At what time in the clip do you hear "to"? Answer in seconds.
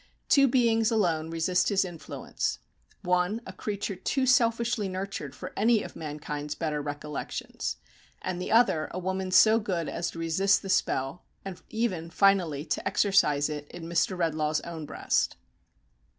10.09-10.17, 12.65-12.83